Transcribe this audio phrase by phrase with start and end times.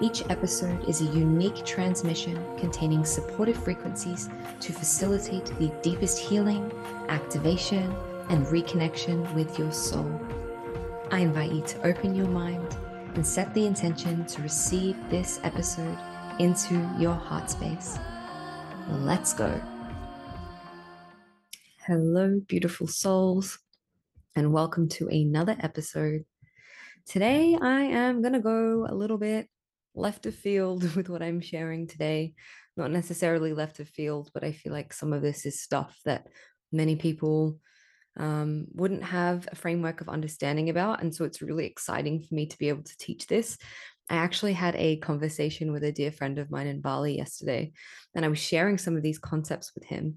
[0.00, 4.30] each episode is a unique transmission containing supportive frequencies
[4.60, 6.70] to facilitate the deepest healing,
[7.08, 7.92] activation,
[8.28, 10.20] and reconnection with your soul.
[11.10, 12.76] I invite you to open your mind
[13.14, 15.98] and set the intention to receive this episode
[16.38, 17.98] into your heart space.
[18.88, 19.60] Let's go.
[21.86, 23.58] Hello, beautiful souls,
[24.36, 26.24] and welcome to another episode.
[27.04, 29.48] Today, I am going to go a little bit
[29.98, 32.34] left of field with what I'm sharing today.
[32.76, 36.28] Not necessarily left of field, but I feel like some of this is stuff that
[36.70, 37.58] many people
[38.16, 41.02] um, wouldn't have a framework of understanding about.
[41.02, 43.58] And so it's really exciting for me to be able to teach this.
[44.10, 47.72] I actually had a conversation with a dear friend of mine in Bali yesterday,
[48.14, 50.16] and I was sharing some of these concepts with him,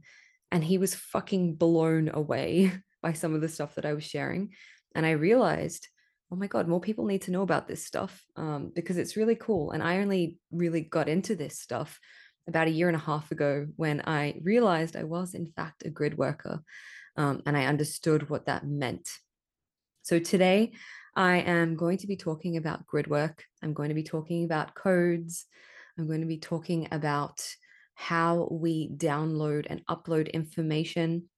[0.50, 4.52] and he was fucking blown away by some of the stuff that I was sharing.
[4.96, 5.88] And I realized
[6.32, 9.36] oh my god more people need to know about this stuff um, because it's really
[9.36, 12.00] cool and i only really got into this stuff
[12.48, 15.90] about a year and a half ago when i realized i was in fact a
[15.90, 16.62] grid worker
[17.18, 19.10] um, and i understood what that meant.
[20.04, 20.72] So today
[21.16, 24.74] i am going to be talking about grid work i'm going to be talking about
[24.74, 25.46] codes
[25.98, 27.46] i'm going to be talking about
[27.94, 31.30] how we download and upload information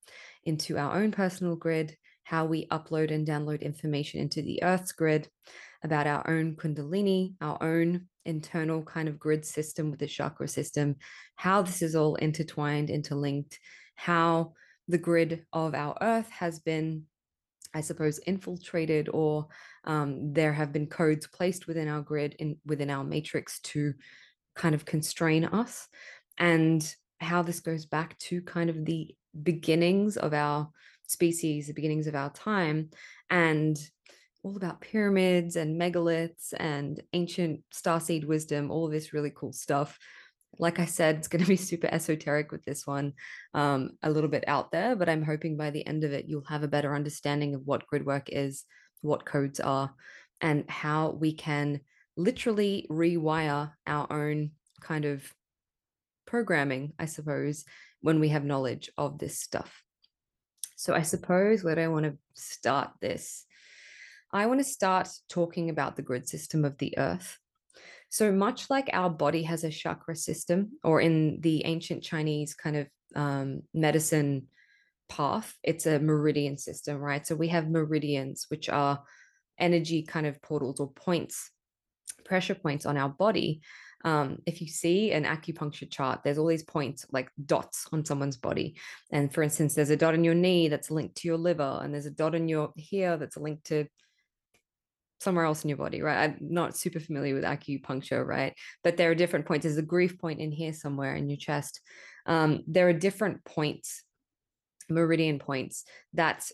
[0.45, 5.27] into our own personal grid how we upload and download information into the Earth's grid,
[5.83, 10.95] about our own Kundalini, our own internal kind of grid system with the chakra system,
[11.35, 13.59] how this is all intertwined, interlinked,
[13.95, 14.53] how
[14.87, 17.03] the grid of our Earth has been,
[17.73, 19.47] I suppose, infiltrated, or
[19.83, 23.93] um, there have been codes placed within our grid, in within our matrix to
[24.55, 25.87] kind of constrain us,
[26.37, 30.69] and how this goes back to kind of the beginnings of our
[31.07, 32.89] species, the beginnings of our time,
[33.29, 33.77] and
[34.43, 39.97] all about pyramids and megaliths and ancient starseed wisdom, all this really cool stuff.
[40.59, 43.13] Like I said, it's going to be super esoteric with this one,
[43.53, 46.45] um, a little bit out there, but I'm hoping by the end of it, you'll
[46.45, 48.65] have a better understanding of what grid work is,
[49.01, 49.93] what codes are,
[50.41, 51.79] and how we can
[52.17, 55.33] literally rewire our own kind of
[56.25, 57.63] programming, I suppose,
[58.01, 59.82] when we have knowledge of this stuff.
[60.75, 63.45] So I suppose where do I want to start this?
[64.31, 67.37] I want to start talking about the grid system of the earth.
[68.09, 72.77] So much like our body has a chakra system, or in the ancient Chinese kind
[72.77, 74.47] of um, medicine
[75.09, 77.25] path, it's a meridian system, right?
[77.25, 79.03] So we have meridians, which are
[79.59, 81.51] energy kind of portals or points,
[82.25, 83.61] pressure points on our body
[84.03, 88.37] um, if you see an acupuncture chart, there's all these points like dots on someone's
[88.37, 88.75] body.
[89.11, 91.93] And for instance, there's a dot on your knee that's linked to your liver, and
[91.93, 93.87] there's a dot on your here that's linked to
[95.21, 96.29] somewhere else in your body, right?
[96.29, 98.53] I'm not super familiar with acupuncture, right?
[98.83, 99.63] But there are different points.
[99.63, 101.79] There's a grief point in here somewhere in your chest.
[102.25, 104.03] Um, there are different points,
[104.89, 106.45] meridian points that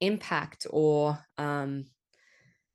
[0.00, 1.84] impact or um,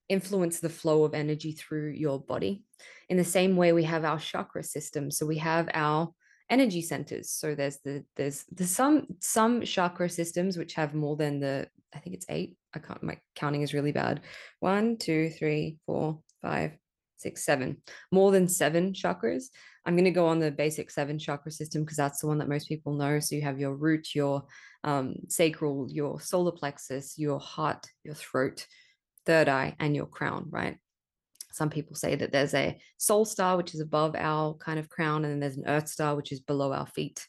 [0.10, 2.64] influence the flow of energy through your body.
[3.10, 5.12] In the same way, we have our chakra system.
[5.12, 6.12] So we have our
[6.50, 7.30] energy centers.
[7.30, 12.00] So there's the there's the some some chakra systems which have more than the I
[12.00, 12.56] think it's eight.
[12.74, 14.22] I can't my counting is really bad.
[14.60, 16.72] One, two, three, four, five,
[17.18, 17.78] six, seven.
[18.12, 19.46] More than seven chakras.
[19.86, 22.48] I'm going to go on the basic seven chakra system because that's the one that
[22.48, 23.20] most people know.
[23.20, 24.44] So you have your root, your
[24.84, 28.66] um, sacral, your solar plexus, your heart, your throat,
[29.26, 30.78] third eye, and your crown, right?
[31.52, 35.24] Some people say that there's a soul star, which is above our kind of crown,
[35.24, 37.26] and then there's an earth star, which is below our feet.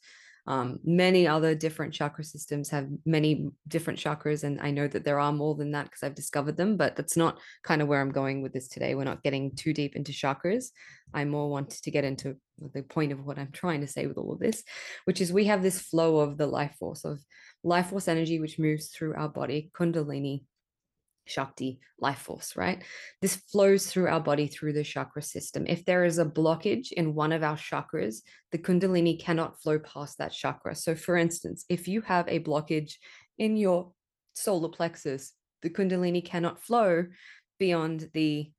[0.46, 5.18] Um, many other different chakra systems have many different chakras, and I know that there
[5.18, 8.12] are more than that because I've discovered them, but that's not kind of where I'm
[8.12, 8.94] going with this today.
[8.94, 10.66] We're not getting too deep into chakras.
[11.14, 12.36] I more want to get into
[12.72, 14.62] the point of what I'm trying to say with all of this,
[15.06, 17.20] which is we have this flow of the life force, of
[17.62, 20.42] life force energy, which moves through our body, Kundalini,
[21.26, 22.82] Shakti, life force, right?
[23.22, 25.66] This flows through our body through the chakra system.
[25.66, 28.16] If there is a blockage in one of our chakras,
[28.52, 30.74] the Kundalini cannot flow past that chakra.
[30.74, 32.94] So, for instance, if you have a blockage
[33.38, 33.92] in your
[34.34, 35.32] solar plexus,
[35.62, 37.06] the Kundalini cannot flow
[37.58, 38.50] beyond the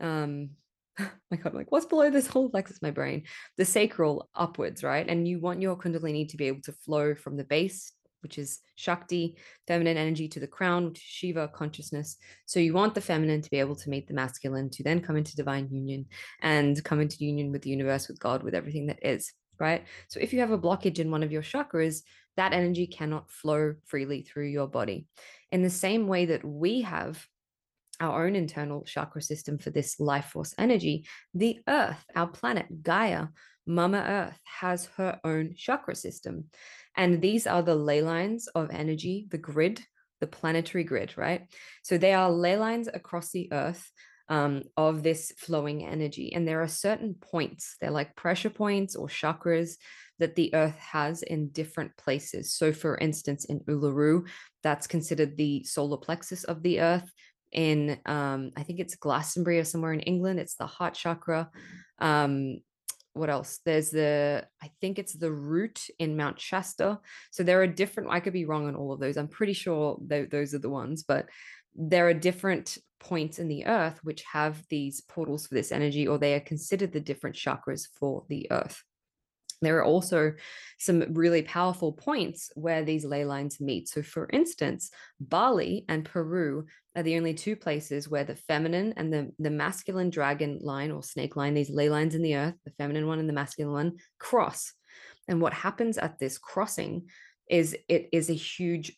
[0.00, 0.50] um,
[1.30, 3.24] my god, like what's below this whole plexus, my brain?
[3.56, 5.08] The sacral upwards, right?
[5.08, 8.60] And you want your kundalini to be able to flow from the base, which is
[8.76, 9.36] Shakti,
[9.66, 12.16] feminine energy, to the crown, which is Shiva, consciousness.
[12.46, 15.16] So you want the feminine to be able to meet the masculine, to then come
[15.16, 16.06] into divine union
[16.40, 19.84] and come into union with the universe, with God, with everything that is, right?
[20.08, 22.02] So if you have a blockage in one of your chakras,
[22.36, 25.06] that energy cannot flow freely through your body.
[25.50, 27.26] In the same way that we have
[28.00, 31.04] our own internal chakra system for this life force energy,
[31.34, 33.26] the earth, our planet, Gaia,
[33.68, 36.46] Mama Earth, has her own chakra system.
[36.96, 39.80] And these are the ley lines of energy, the grid,
[40.20, 41.42] the planetary grid, right?
[41.82, 43.88] So they are ley lines across the earth
[44.28, 46.32] um, of this flowing energy.
[46.34, 49.76] And there are certain points, they're like pressure points or chakras
[50.18, 52.52] that the earth has in different places.
[52.52, 54.26] So, for instance, in Uluru,
[54.62, 57.10] that's considered the solar plexus of the earth
[57.52, 60.38] in um, I think it's Glastonbury or somewhere in England.
[60.38, 61.50] It's the heart chakra.
[61.98, 62.58] Um,
[63.18, 63.60] what else?
[63.64, 67.00] There's the I think it's the root in Mount Shasta.
[67.30, 68.10] So there are different.
[68.10, 69.16] I could be wrong on all of those.
[69.16, 71.26] I'm pretty sure th- those are the ones, but
[71.74, 76.18] there are different points in the earth which have these portals for this energy, or
[76.18, 78.82] they are considered the different chakras for the earth.
[79.60, 80.34] There are also
[80.78, 83.88] some really powerful points where these ley lines meet.
[83.88, 84.90] So, for instance,
[85.20, 90.10] Bali and Peru are the only two places where the feminine and the, the masculine
[90.10, 93.28] dragon line or snake line, these ley lines in the earth, the feminine one and
[93.28, 94.72] the masculine one, cross.
[95.26, 97.08] And what happens at this crossing
[97.50, 98.96] is it is a huge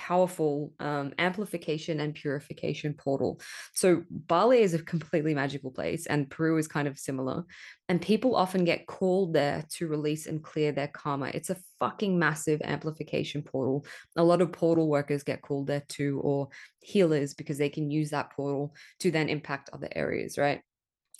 [0.00, 3.38] powerful um, amplification and purification portal.
[3.74, 7.44] So Bali is a completely magical place, and Peru is kind of similar.
[7.90, 11.26] And people often get called there to release and clear their karma.
[11.34, 13.84] It's a fucking massive amplification portal.
[14.16, 16.48] A lot of portal workers get called there too, or
[16.80, 20.62] healers, because they can use that portal to then impact other areas, right?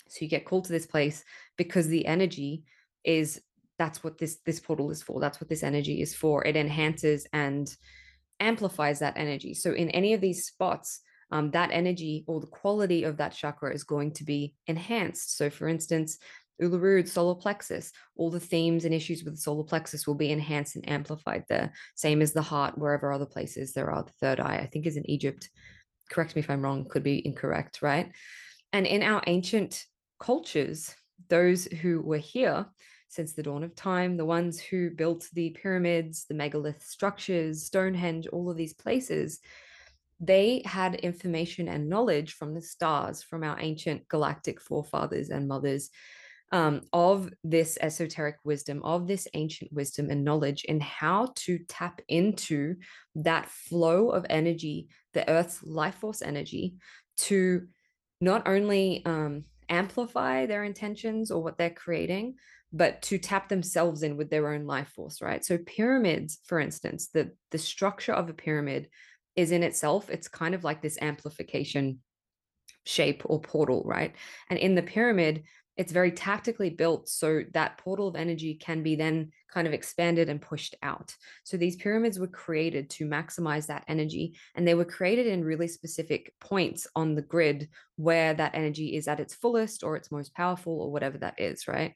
[0.09, 1.23] So you get called to this place
[1.55, 2.63] because the energy
[3.03, 3.41] is
[3.77, 5.21] that's what this this portal is for.
[5.21, 6.43] That's what this energy is for.
[6.43, 7.73] It enhances and
[8.41, 9.53] amplifies that energy.
[9.53, 10.99] So in any of these spots,
[11.31, 15.37] um, that energy or the quality of that chakra is going to be enhanced.
[15.37, 16.17] So, for instance,
[16.61, 20.75] Uluru, solar plexus, all the themes and issues with the solar plexus will be enhanced
[20.75, 21.71] and amplified there.
[21.95, 24.03] Same as the heart, wherever other places there are.
[24.03, 25.49] The third eye, I think, is in Egypt.
[26.11, 28.11] Correct me if I'm wrong, could be incorrect, right?
[28.73, 29.85] And in our ancient
[30.19, 30.93] cultures,
[31.29, 32.65] those who were here
[33.11, 38.25] since the dawn of time, the ones who built the pyramids, the megalith structures, Stonehenge,
[38.27, 39.41] all of these places,
[40.21, 45.89] they had information and knowledge from the stars, from our ancient galactic forefathers and mothers.
[46.53, 52.01] Um, of this esoteric wisdom, of this ancient wisdom and knowledge, and how to tap
[52.09, 52.75] into
[53.15, 56.75] that flow of energy, the Earth's life force energy,
[57.19, 57.67] to
[58.19, 62.35] not only um, amplify their intentions or what they're creating,
[62.73, 65.43] but to tap themselves in with their own life force, right?
[65.43, 68.89] So pyramids, for instance, the the structure of a pyramid
[69.35, 71.99] is in itself, it's kind of like this amplification
[72.85, 74.15] shape or portal, right?
[74.49, 75.43] And in the pyramid,
[75.77, 80.29] it's very tactically built so that portal of energy can be then kind of expanded
[80.29, 81.15] and pushed out.
[81.43, 85.67] So these pyramids were created to maximize that energy and they were created in really
[85.67, 90.33] specific points on the grid where that energy is at its fullest or its most
[90.35, 91.93] powerful or whatever that is, right?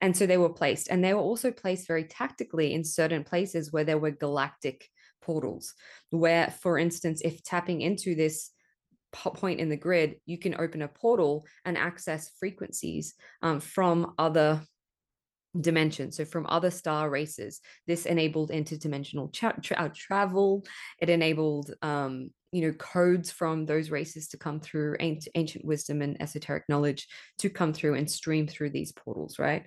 [0.00, 3.72] And so they were placed and they were also placed very tactically in certain places
[3.72, 4.88] where there were galactic
[5.20, 5.74] portals
[6.08, 8.50] where for instance if tapping into this
[9.12, 14.62] point in the grid, you can open a portal and access frequencies um, from other
[15.58, 17.60] dimensions so from other star races.
[17.86, 20.64] This enabled interdimensional tra- tra- uh, travel.
[21.00, 26.02] It enabled um you know codes from those races to come through ancient, ancient wisdom
[26.02, 27.06] and esoteric knowledge
[27.38, 29.64] to come through and stream through these portals right?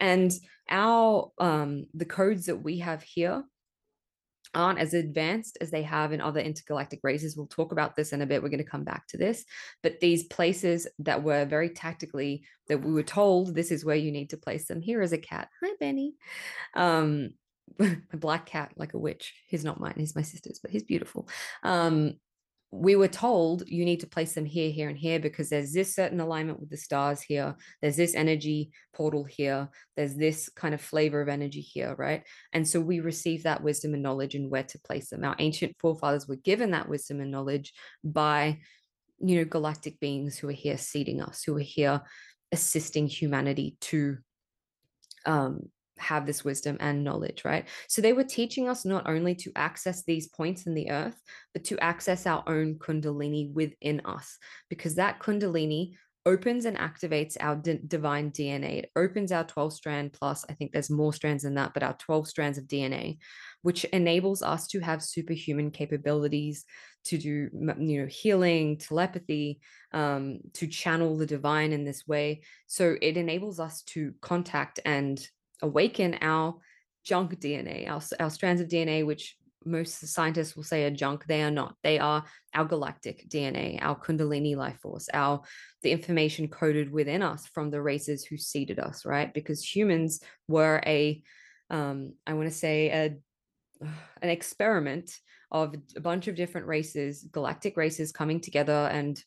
[0.00, 0.32] And
[0.68, 3.44] our um the codes that we have here
[4.54, 7.36] aren't as advanced as they have in other intergalactic races.
[7.36, 8.42] We'll talk about this in a bit.
[8.42, 9.44] We're going to come back to this.
[9.82, 14.12] But these places that were very tactically, that we were told this is where you
[14.12, 14.80] need to place them.
[14.80, 15.48] Here is a cat.
[15.62, 16.14] Hi, Benny.
[16.74, 17.30] Um,
[17.80, 19.34] a black cat, like a witch.
[19.46, 21.28] He's not mine, he's my sister's, but he's beautiful.
[21.62, 22.14] Um,
[22.74, 25.94] we were told you need to place them here, here, and here because there's this
[25.94, 27.54] certain alignment with the stars here.
[27.82, 29.68] There's this energy portal here.
[29.94, 32.22] There's this kind of flavor of energy here, right?
[32.54, 35.22] And so we receive that wisdom and knowledge and where to place them.
[35.22, 38.60] Our ancient forefathers were given that wisdom and knowledge by,
[39.20, 42.00] you know, galactic beings who are here seeding us, who are here
[42.52, 44.16] assisting humanity to
[45.26, 45.68] um,
[45.98, 47.66] have this wisdom and knowledge, right?
[47.88, 51.20] So they were teaching us not only to access these points in the earth,
[51.52, 55.94] but to access our own Kundalini within us, because that Kundalini
[56.24, 58.78] opens and activates our d- divine DNA.
[58.78, 61.94] It opens our 12 strand plus, I think there's more strands than that, but our
[61.94, 63.18] 12 strands of DNA,
[63.62, 66.64] which enables us to have superhuman capabilities
[67.04, 69.60] to do, you know, healing, telepathy,
[69.92, 72.42] um, to channel the divine in this way.
[72.68, 75.20] So it enables us to contact and
[75.62, 76.56] awaken our
[77.04, 81.24] junk DNA, our, our strands of DNA, which most scientists will say are junk.
[81.26, 81.76] They are not.
[81.82, 85.42] They are our galactic DNA, our Kundalini life force, our
[85.82, 89.32] the information coded within us from the races who seeded us, right?
[89.32, 91.22] Because humans were a,
[91.70, 93.16] um, I want to say a
[94.20, 95.10] an experiment
[95.50, 99.22] of a bunch of different races, galactic races coming together and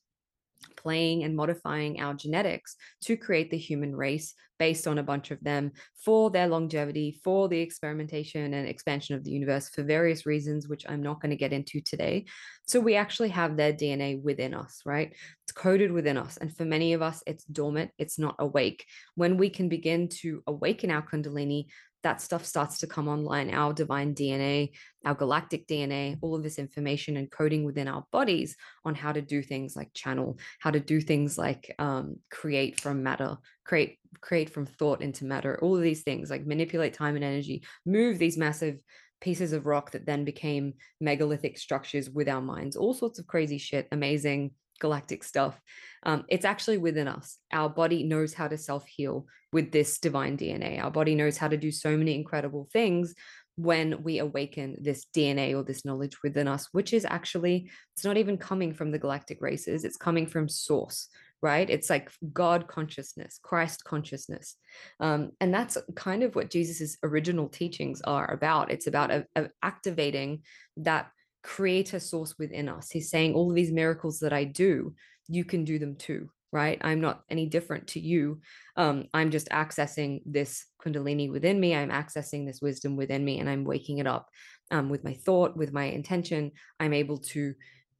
[0.76, 5.44] playing and modifying our genetics to create the human race based on a bunch of
[5.44, 5.72] them
[6.04, 10.86] for their longevity, for the experimentation and expansion of the universe for various reasons, which
[10.88, 12.26] I'm not going to get into today.
[12.66, 15.14] So we actually have their DNA within us, right?
[15.44, 16.38] It's coded within us.
[16.38, 18.86] And for many of us, it's dormant, it's not awake.
[19.16, 21.68] When we can begin to awaken our Kundalini,
[22.06, 24.70] that stuff starts to come online our divine DNA,
[25.06, 29.24] our galactic DNA, all of this information and coding within our bodies on how to
[29.24, 34.52] do things like channel, how to do things like um, create from matter, create create
[34.52, 38.38] from thought into matter, all of these things like manipulate time and energy, move these
[38.38, 38.78] massive
[39.20, 43.58] pieces of rock that then became megalithic structures with our minds, all sorts of crazy
[43.58, 45.60] shit, amazing galactic stuff.
[46.04, 47.38] Um, it's actually within us.
[47.52, 50.84] Our body knows how to self heal with this divine DNA.
[50.84, 53.16] Our body knows how to do so many incredible things
[53.58, 58.18] when we awaken this DNA or this knowledge within us, which is actually, it's not
[58.18, 61.08] even coming from the galactic races, it's coming from source,
[61.42, 61.70] right?
[61.70, 64.58] It's like God consciousness, Christ consciousness.
[65.00, 68.72] Um, and that's kind of what Jesus's original teachings are about.
[68.72, 70.42] It's about a, a activating
[70.78, 71.10] that
[71.46, 72.90] creator source within us.
[72.90, 74.96] He's saying, All of these miracles that I do,
[75.28, 76.80] you can do them too, right?
[76.82, 78.42] I'm not any different to you.
[78.76, 81.76] Um, I'm just accessing this Kundalini within me.
[81.76, 84.30] I'm accessing this wisdom within me and I'm waking it up
[84.72, 86.52] um, with my thought, with my intention.
[86.80, 87.54] I'm able to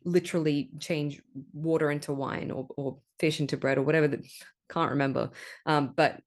[0.04, 1.22] literally change
[1.54, 4.22] water into wine or, or fish into bread or whatever that
[4.70, 5.30] can't remember.
[5.66, 6.20] Um, but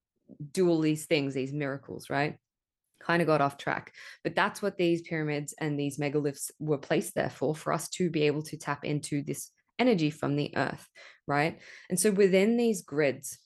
[0.52, 2.38] do all these things, these miracles, right?
[3.08, 3.92] Kind of got off track.
[4.22, 8.10] But that's what these pyramids and these megaliths were placed there for, for us to
[8.10, 10.86] be able to tap into this energy from the earth,
[11.26, 11.58] right?
[11.88, 13.38] And so within these grids,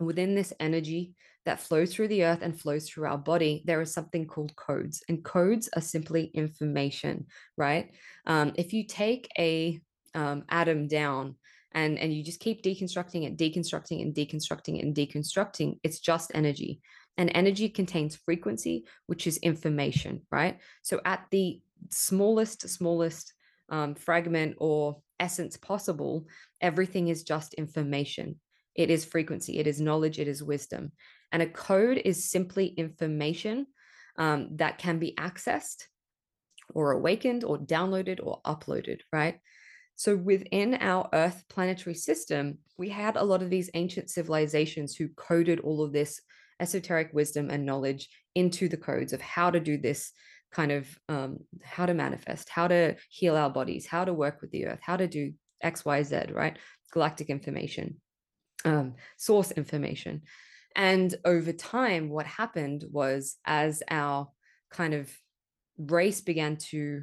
[0.00, 1.14] within this energy
[1.44, 5.02] that flows through the earth and flows through our body, there is something called codes.
[5.08, 7.26] And codes are simply information,
[7.56, 7.92] right?
[8.26, 9.80] Um, if you take a
[10.14, 11.36] um, atom down
[11.72, 16.80] and and you just keep deconstructing it deconstructing and deconstructing and deconstructing it's just energy
[17.18, 20.58] and energy contains frequency, which is information, right?
[20.82, 21.60] So at the
[21.90, 23.34] smallest, smallest
[23.68, 26.26] um, fragment or essence possible,
[26.60, 28.36] everything is just information.
[28.76, 30.92] It is frequency, it is knowledge, it is wisdom.
[31.32, 33.66] And a code is simply information
[34.16, 35.84] um, that can be accessed
[36.72, 39.40] or awakened or downloaded or uploaded, right?
[39.96, 45.08] So within our Earth planetary system, we had a lot of these ancient civilizations who
[45.08, 46.20] coded all of this
[46.60, 50.12] esoteric wisdom and knowledge into the codes of how to do this
[50.50, 54.50] kind of um, how to manifest, how to heal our bodies, how to work with
[54.50, 56.56] the earth, how to do X, Y, Z, right?
[56.92, 57.96] Galactic information,
[58.64, 60.22] um, source information.
[60.74, 64.28] And over time, what happened was as our
[64.70, 65.10] kind of
[65.76, 67.02] race began to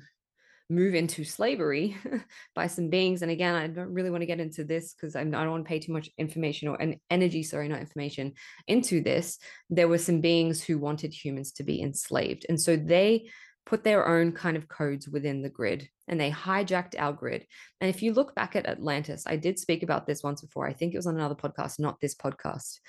[0.69, 1.97] move into slavery
[2.55, 3.21] by some beings.
[3.21, 5.69] And again, I don't really want to get into this because I don't want to
[5.69, 8.33] pay too much information or an energy, sorry, not information
[8.67, 9.37] into this.
[9.69, 12.45] There were some beings who wanted humans to be enslaved.
[12.49, 13.29] And so they
[13.65, 17.45] put their own kind of codes within the grid and they hijacked our grid.
[17.81, 20.67] And if you look back at Atlantis, I did speak about this once before.
[20.67, 22.79] I think it was on another podcast, not this podcast.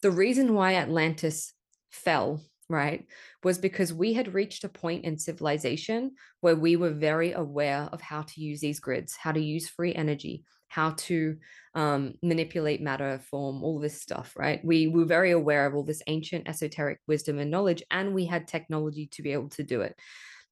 [0.00, 1.52] The reason why Atlantis
[1.90, 3.06] fell right,
[3.42, 8.00] was because we had reached a point in civilization where we were very aware of
[8.00, 11.36] how to use these grids, how to use free energy, how to
[11.74, 14.64] um, manipulate matter, form, all this stuff, right?
[14.64, 18.48] We were very aware of all this ancient esoteric wisdom and knowledge, and we had
[18.48, 19.94] technology to be able to do it.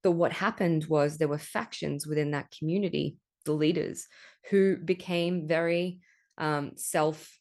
[0.03, 4.07] But what happened was there were factions within that community, the leaders,
[4.49, 5.99] who became very
[6.37, 7.37] um, self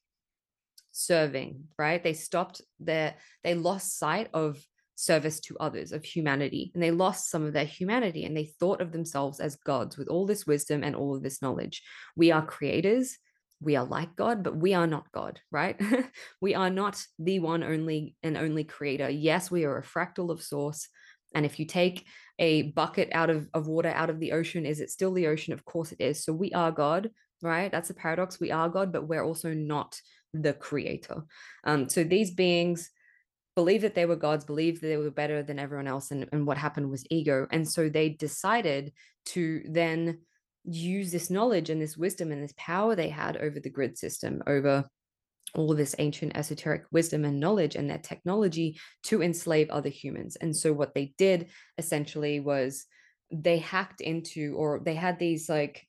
[0.93, 2.03] serving, right?
[2.03, 4.59] They stopped their, they lost sight of
[5.01, 8.81] service to others, of humanity, and they lost some of their humanity and they thought
[8.81, 11.83] of themselves as gods with all this wisdom and all of this knowledge.
[12.17, 13.17] We are creators.
[13.63, 15.81] We are like God, but we are not God, right?
[16.41, 19.09] we are not the one only and only creator.
[19.09, 20.89] Yes, we are a fractal of source.
[21.35, 22.07] And if you take
[22.39, 25.53] a bucket out of, of water out of the ocean, is it still the ocean?
[25.53, 26.25] Of course it is.
[26.25, 27.11] So we are God,
[27.43, 27.71] right?
[27.71, 28.41] That's a paradox.
[28.41, 29.99] We are God, but we're also not
[30.35, 31.23] the creator.
[31.65, 32.91] Um, so these beings
[33.57, 36.47] believe that they were gods, believe that they were better than everyone else, and, and
[36.47, 37.47] what happened was ego.
[37.51, 38.93] And so they decided
[39.27, 40.21] to then
[40.65, 44.43] use this knowledge and this wisdom and this power they had over the grid system,
[44.47, 44.87] over
[45.55, 50.37] all this ancient esoteric wisdom and knowledge and their technology to enslave other humans.
[50.37, 52.87] And so what they did essentially was
[53.33, 55.87] they hacked into or they had these like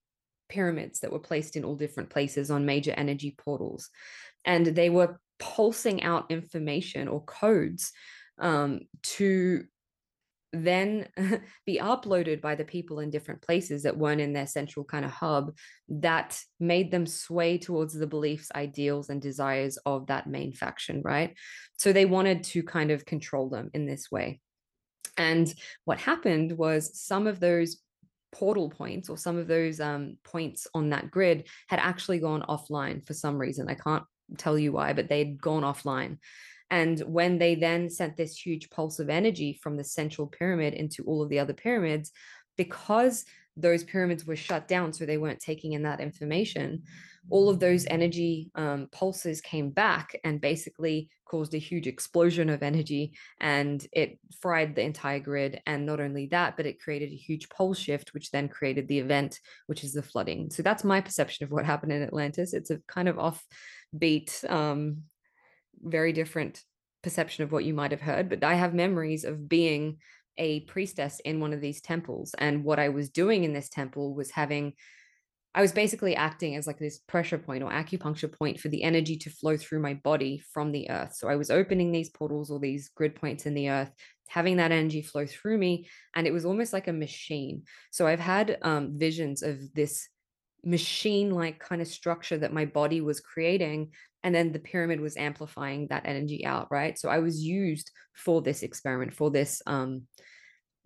[0.50, 3.90] pyramids that were placed in all different places on major energy portals
[4.46, 7.92] and they were pulsing out information or codes
[8.40, 9.64] um, to
[10.54, 11.08] then
[11.66, 15.12] be uploaded by the people in different places that weren't in their central kind of
[15.12, 15.56] hub
[15.90, 21.36] that made them sway towards the beliefs ideals and desires of that main faction right
[21.78, 24.40] so they wanted to kind of control them in this way
[25.18, 25.54] and
[25.86, 27.82] what happened was some of those
[28.32, 33.06] portal points or some of those um, points on that grid had actually gone offline
[33.06, 33.68] for some reason.
[33.70, 34.04] I can't
[34.38, 36.18] tell you why, but they'd gone offline.
[36.70, 41.04] And when they then sent this huge pulse of energy from the central pyramid into
[41.04, 42.12] all of the other pyramids,
[42.58, 43.26] because
[43.58, 46.84] those pyramids were shut down, so they weren't taking in that information,
[47.30, 52.64] all of those energy um, pulses came back and basically caused a huge explosion of
[52.64, 55.62] energy and it fried the entire grid.
[55.66, 59.00] And not only that, but it created a huge pole shift, which then created the
[59.00, 60.50] event, which is the flooding.
[60.50, 62.54] So that's my perception of what happened in Atlantis.
[62.54, 65.04] It's a kind of offbeat, um,
[65.82, 66.64] very different
[67.04, 69.98] perception of what you might have heard, but I have memories of being
[70.38, 72.34] a priestess in one of these temples.
[72.38, 74.74] And what I was doing in this temple was having
[75.54, 79.18] I was basically acting as like this pressure point or acupuncture point for the energy
[79.18, 81.14] to flow through my body from the earth.
[81.16, 83.92] So I was opening these portals or these grid points in the earth,
[84.30, 85.90] having that energy flow through me.
[86.16, 87.64] And it was almost like a machine.
[87.92, 90.08] So I've had um, visions of this
[90.64, 93.92] machine like kind of structure that my body was creating.
[94.24, 96.68] And then the pyramid was amplifying that energy out.
[96.70, 96.98] Right.
[96.98, 100.04] So I was used for this experiment, for this, um,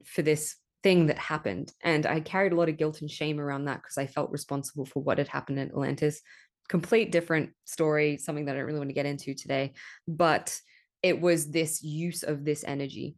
[0.06, 1.74] for this thing that happened.
[1.84, 4.86] And I carried a lot of guilt and shame around that because I felt responsible
[4.86, 6.22] for what had happened in Atlantis.
[6.70, 9.74] Complete different story, something that I don't really want to get into today.
[10.08, 10.58] But
[11.02, 13.16] it was this use of this energy,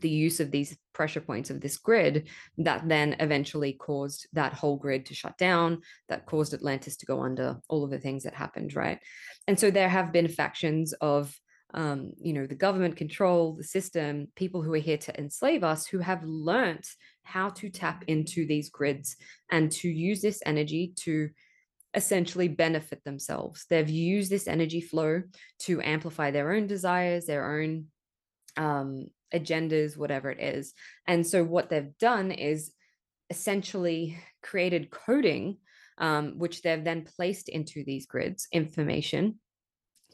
[0.00, 4.76] the use of these pressure points of this grid that then eventually caused that whole
[4.76, 8.34] grid to shut down, that caused Atlantis to go under, all of the things that
[8.34, 8.98] happened, right?
[9.46, 11.34] And so there have been factions of
[11.74, 15.86] um, you know, the government control, the system, people who are here to enslave us,
[15.86, 16.86] who have learnt
[17.24, 19.16] how to tap into these grids
[19.50, 21.28] and to use this energy to
[21.94, 23.66] essentially benefit themselves.
[23.68, 25.22] They've used this energy flow
[25.60, 27.86] to amplify their own desires, their own
[28.56, 30.72] um, agendas, whatever it is.
[31.06, 32.72] And so what they've done is
[33.30, 35.58] essentially created coding,
[35.98, 39.40] um, which they've then placed into these grids, information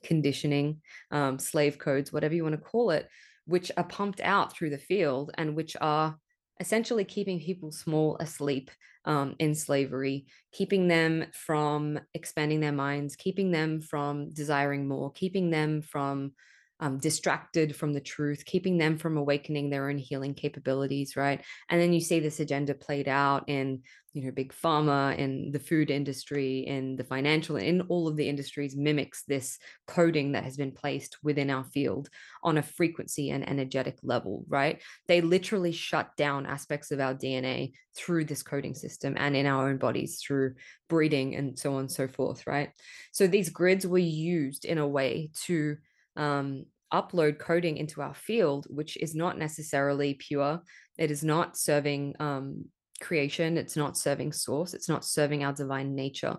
[0.03, 3.09] conditioning, um, slave codes, whatever you want to call it,
[3.47, 6.17] which are pumped out through the field and which are
[6.61, 8.71] essentially keeping people small asleep
[9.05, 15.51] um, in slavery, keeping them from expanding their minds, keeping them from desiring more, keeping
[15.51, 16.33] them from
[16.83, 21.41] um, distracted from the truth, keeping them from awakening their own healing capabilities, right?
[21.71, 25.61] And then you see this agenda played out in, you know, big pharma, in the
[25.61, 30.57] food industry, in the financial, in all of the industries mimics this coding that has
[30.57, 32.09] been placed within our field
[32.43, 34.83] on a frequency and energetic level, right?
[35.07, 39.69] They literally shut down aspects of our DNA through this coding system and in our
[39.69, 40.55] own bodies through
[40.89, 42.71] breeding and so on and so forth, right?
[43.13, 45.77] So these grids were used in a way to
[46.17, 50.61] um, upload coding into our field, which is not necessarily pure.
[50.99, 52.67] It is not serving um,
[53.01, 53.57] creation.
[53.57, 54.75] It's not serving source.
[54.75, 56.37] It's not serving our divine nature.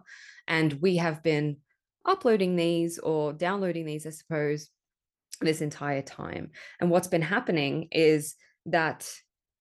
[0.47, 1.57] And we have been
[2.05, 4.69] uploading these or downloading these, I suppose,
[5.41, 6.51] this entire time.
[6.79, 8.35] And what's been happening is
[8.67, 9.09] that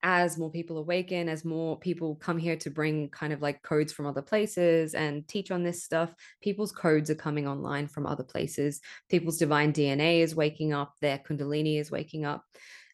[0.03, 3.93] as more people awaken, as more people come here to bring kind of like codes
[3.93, 8.25] from other places and teach on this stuff, people's codes are coming online from other
[8.25, 8.81] places.
[9.09, 12.45] People's divine DNA is waking up, their Kundalini is waking up.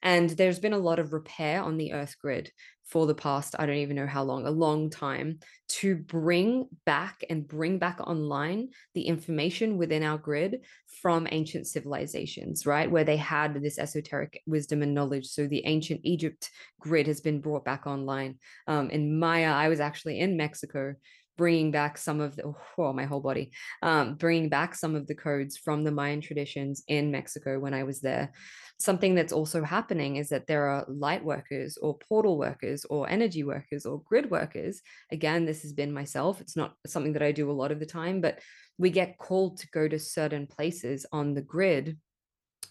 [0.03, 2.51] And there's been a lot of repair on the earth grid
[2.89, 7.23] for the past, I don't even know how long, a long time to bring back
[7.29, 10.65] and bring back online the information within our grid
[11.03, 12.91] from ancient civilizations, right?
[12.91, 15.27] Where they had this esoteric wisdom and knowledge.
[15.27, 18.39] So the ancient Egypt grid has been brought back online.
[18.67, 20.95] Um, in Maya, I was actually in Mexico
[21.39, 23.51] bringing back some of the oh, my whole body
[23.83, 27.83] um, bringing back some of the codes from the mayan traditions in mexico when i
[27.83, 28.33] was there.
[28.81, 33.43] Something that's also happening is that there are light workers or portal workers or energy
[33.43, 34.83] workers or grid workers.
[35.11, 36.41] Again this has been myself.
[36.41, 38.39] It's not something that i do a lot of the time but
[38.79, 41.99] we get called to go to certain places on the grid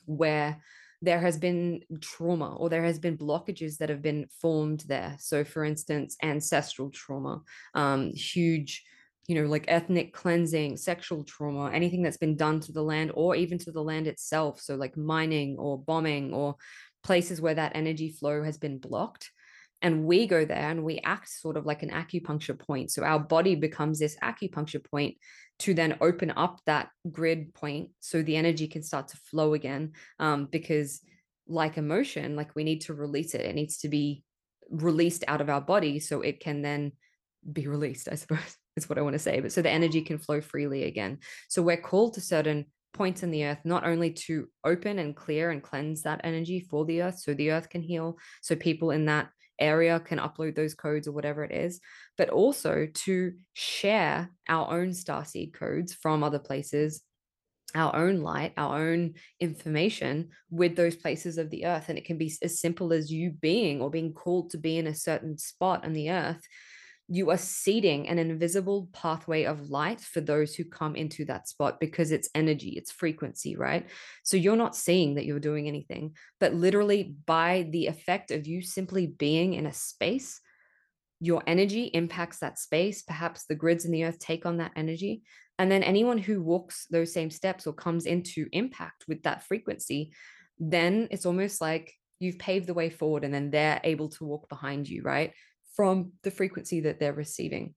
[0.05, 0.61] where
[1.01, 5.15] there has been trauma or there has been blockages that have been formed there.
[5.19, 7.41] So for instance ancestral trauma
[7.73, 8.83] um, huge
[9.27, 13.35] you know like ethnic cleansing sexual trauma anything that's been done to the land or
[13.35, 14.59] even to the land itself.
[14.61, 16.55] So like mining or bombing or
[17.03, 19.31] places where that energy flow has been blocked
[19.81, 22.91] and we go there and we act sort of like an acupuncture point.
[22.91, 25.17] So our body becomes this acupuncture point
[25.59, 29.93] to then open up that grid point so the energy can start to flow again
[30.19, 31.01] um, because
[31.47, 33.41] like emotion like we need to release it.
[33.41, 34.23] It needs to be
[34.69, 36.91] released out of our body so it can then
[37.53, 39.39] be released i suppose is what i want to say.
[39.39, 41.19] But so the energy can flow freely again.
[41.49, 45.51] So we're called to certain points in the earth not only to open and clear
[45.51, 49.05] and cleanse that energy for the earth so the earth can heal so people in
[49.05, 51.79] that area can upload those codes or whatever it is,
[52.17, 57.01] but also to share our own starseed codes from other places,
[57.75, 61.85] our own light, our own information with those places of the earth.
[61.89, 64.87] And it can be as simple as you being or being called to be in
[64.87, 66.41] a certain spot on the earth
[67.09, 71.79] you are seeding an invisible pathway of light for those who come into that spot
[71.79, 73.87] because it's energy, it's frequency, right?
[74.23, 78.61] So you're not seeing that you're doing anything, but literally by the effect of you
[78.61, 80.41] simply being in a space,
[81.21, 83.03] your energy impacts that space.
[83.03, 85.23] Perhaps the grids in the earth take on that energy.
[85.57, 90.11] And then anyone who walks those same steps or comes into impact with that frequency,
[90.59, 94.49] then it's almost like you've paved the way forward and then they're able to walk
[94.49, 95.33] behind you, right?
[95.77, 97.75] From the frequency that they're receiving.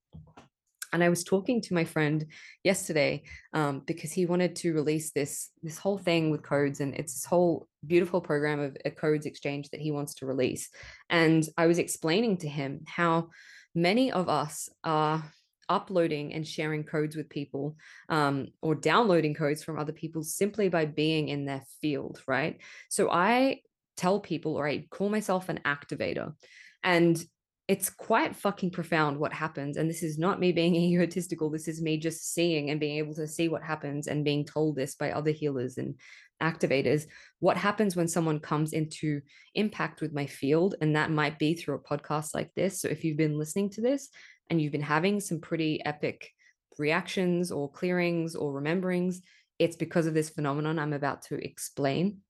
[0.92, 2.26] And I was talking to my friend
[2.64, 7.14] yesterday um, because he wanted to release this this whole thing with codes, and it's
[7.14, 10.68] this whole beautiful program of a codes exchange that he wants to release.
[11.08, 13.28] And I was explaining to him how
[13.72, 15.22] many of us are
[15.68, 17.76] uploading and sharing codes with people
[18.08, 22.58] um, or downloading codes from other people simply by being in their field, right?
[22.88, 23.60] So I
[23.96, 26.34] tell people, or I call myself an activator.
[26.82, 27.22] And
[27.70, 29.76] it's quite fucking profound what happens.
[29.76, 31.50] And this is not me being egotistical.
[31.50, 34.74] This is me just seeing and being able to see what happens and being told
[34.74, 35.94] this by other healers and
[36.42, 37.04] activators.
[37.38, 39.20] What happens when someone comes into
[39.54, 40.74] impact with my field?
[40.80, 42.80] And that might be through a podcast like this.
[42.80, 44.08] So if you've been listening to this
[44.48, 46.28] and you've been having some pretty epic
[46.76, 49.20] reactions or clearings or rememberings,
[49.60, 52.22] it's because of this phenomenon I'm about to explain.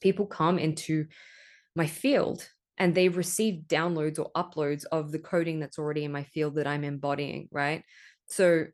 [0.00, 1.06] People come into
[1.74, 6.24] my field and they receive downloads or uploads of the coding that's already in my
[6.24, 7.82] field that I'm embodying, right?
[8.28, 8.66] So,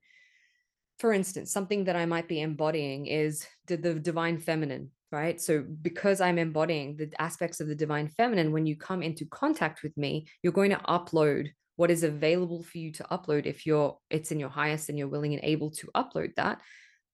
[0.98, 5.40] for instance, something that I might be embodying is the, the divine feminine, right?
[5.40, 9.82] So, because I'm embodying the aspects of the divine feminine, when you come into contact
[9.82, 13.96] with me, you're going to upload what is available for you to upload if you're
[14.10, 16.60] it's in your highest and you're willing and able to upload that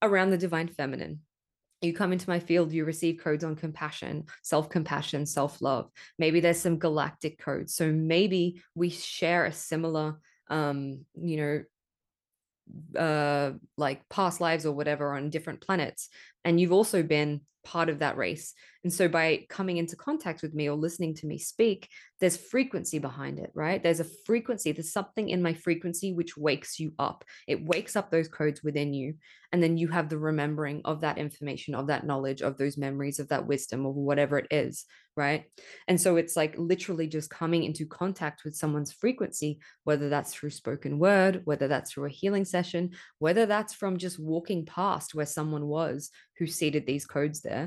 [0.03, 1.21] around the divine feminine
[1.81, 5.91] you come into my field, you receive codes on compassion, self compassion, self love.
[6.19, 7.75] Maybe there's some galactic codes.
[7.75, 10.19] So maybe we share a similar,
[10.51, 11.63] um, you know,
[12.99, 16.11] uh like past lives or whatever on different planets
[16.45, 18.55] and you've also been part of that race.
[18.83, 22.99] And so by coming into contact with me or listening to me speak there's frequency
[22.99, 23.83] behind it right?
[23.83, 27.25] There's a frequency there's something in my frequency which wakes you up.
[27.47, 29.15] It wakes up those codes within you
[29.53, 33.19] and then you have the remembering of that information of that knowledge of those memories
[33.19, 35.47] of that wisdom or whatever it is right?
[35.89, 40.51] And so it's like literally just coming into contact with someone's frequency whether that's through
[40.51, 45.27] spoken word whether that's through a healing session whether that's from just walking past where
[45.27, 47.58] someone was who seeded these codes there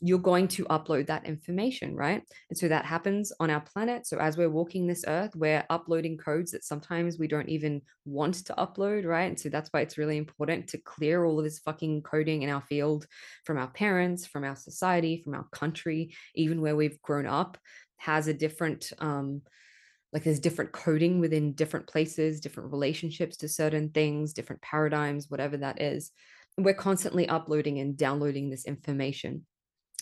[0.00, 2.22] you're going to upload that information, right?
[2.50, 4.06] And so that happens on our planet.
[4.06, 8.34] So as we're walking this earth, we're uploading codes that sometimes we don't even want
[8.46, 9.24] to upload, right?
[9.24, 12.50] And so that's why it's really important to clear all of this fucking coding in
[12.50, 13.06] our field
[13.44, 17.56] from our parents, from our society, from our country, even where we've grown up,
[17.96, 19.40] has a different um
[20.12, 25.56] like there's different coding within different places, different relationships to certain things, different paradigms, whatever
[25.58, 26.12] that is.
[26.56, 29.46] We're constantly uploading and downloading this information.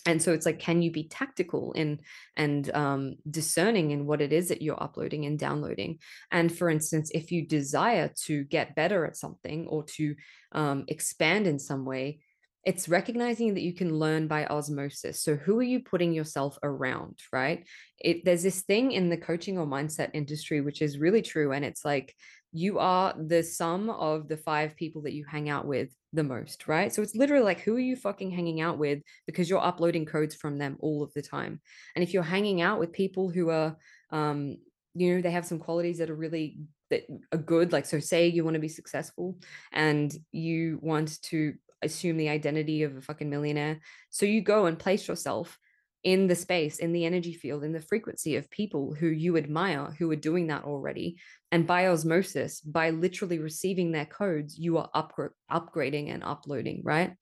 [0.07, 2.01] And so it's like can you be tactical in
[2.37, 5.99] and um, discerning in what it is that you're uploading and downloading?
[6.31, 10.15] And for instance if you desire to get better at something or to
[10.53, 12.21] um, expand in some way
[12.67, 15.23] it's recognizing that you can learn by osmosis.
[15.23, 17.67] So who are you putting yourself around right?
[17.99, 21.65] It, there's this thing in the coaching or mindset industry which is really true and
[21.65, 22.15] it's like
[22.55, 26.69] you are the sum of the five people that you hang out with the most,
[26.69, 26.93] right?
[26.93, 29.03] So it's literally like, who are you fucking hanging out with?
[29.27, 31.61] Because you're uploading codes from them all of the time.
[31.97, 33.77] And if you're hanging out with people who are,
[34.11, 34.59] um,
[34.95, 36.59] you know they have some qualities that are really
[36.91, 39.37] that are good like so say you want to be successful
[39.73, 44.79] and you want to assume the identity of a fucking millionaire so you go and
[44.79, 45.59] place yourself
[46.05, 49.95] in the space in the energy field in the frequency of people who you admire
[49.99, 51.17] who are doing that already
[51.51, 55.15] and by osmosis by literally receiving their codes you are up-
[55.51, 57.15] upgrading and uploading right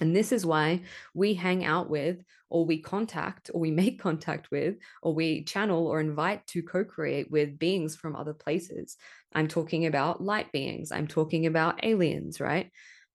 [0.00, 0.82] and this is why
[1.14, 5.86] we hang out with, or we contact, or we make contact with, or we channel
[5.86, 8.96] or invite to co create with beings from other places.
[9.34, 12.70] I'm talking about light beings, I'm talking about aliens, right?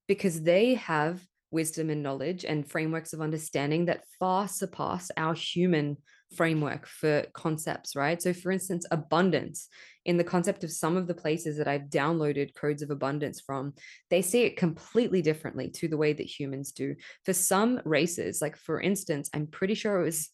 [0.07, 1.21] Because they have
[1.53, 5.97] wisdom and knowledge and frameworks of understanding that far surpass our human
[6.35, 8.21] framework for concepts, right?
[8.21, 9.69] So, for instance, abundance
[10.05, 13.73] in the concept of some of the places that I've downloaded codes of abundance from,
[14.09, 16.95] they see it completely differently to the way that humans do.
[17.23, 20.29] For some races, like for instance, I'm pretty sure it was,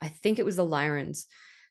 [0.00, 1.24] I think it was the Lyrans.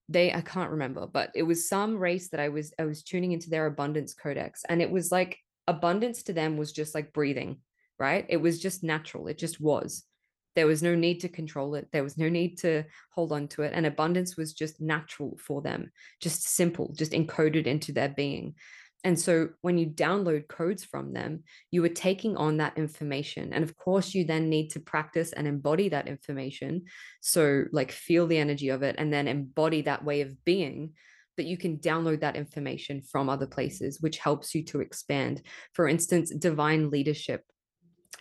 [0.10, 3.32] They, I can't remember, but it was some race that I was, I was tuning
[3.32, 5.38] into their abundance codex, and it was like
[5.68, 7.58] abundance to them was just like breathing,
[8.00, 8.26] right?
[8.30, 9.28] It was just natural.
[9.28, 10.04] It just was.
[10.56, 11.88] There was no need to control it.
[11.92, 13.74] There was no need to hold on to it.
[13.76, 18.56] And abundance was just natural for them, just simple, just encoded into their being.
[19.04, 23.54] And so when you download codes from them, you are taking on that information.
[23.54, 26.86] And of course, you then need to practice and embody that information.
[27.22, 30.94] So, like, feel the energy of it and then embody that way of being
[31.38, 35.44] that you can download that information from other places, which helps you to expand.
[35.74, 37.44] For instance, divine leadership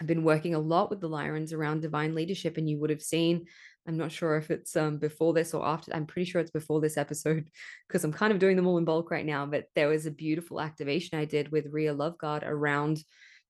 [0.00, 3.02] I've been working a lot with the Lyrans around divine leadership, and you would have
[3.02, 3.46] seen.
[3.88, 5.94] I'm not sure if it's um, before this or after.
[5.94, 7.48] I'm pretty sure it's before this episode
[7.88, 9.46] because I'm kind of doing them all in bulk right now.
[9.46, 13.02] But there was a beautiful activation I did with Ria Loveguard around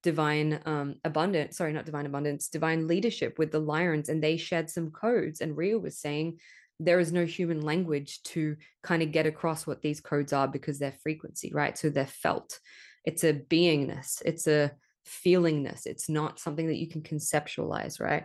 [0.02, 1.56] divine um, abundance.
[1.56, 5.40] Sorry, not divine abundance, divine leadership with the Lyrans, and they shared some codes.
[5.40, 6.38] And Ria was saying
[6.78, 10.78] there is no human language to kind of get across what these codes are because
[10.78, 11.76] they're frequency, right?
[11.76, 12.60] So they're felt.
[13.04, 14.20] It's a beingness.
[14.24, 14.72] It's a
[15.06, 15.86] feelingness.
[15.86, 18.24] It's not something that you can conceptualize, right?